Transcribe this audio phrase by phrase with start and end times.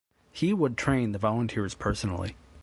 [0.31, 2.35] He would train the volunteers personally.